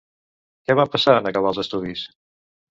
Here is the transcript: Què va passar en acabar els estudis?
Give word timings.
Què 0.69 0.77
va 0.79 0.85
passar 0.95 1.15
en 1.19 1.31
acabar 1.33 1.53
els 1.53 1.63
estudis? 1.67 2.05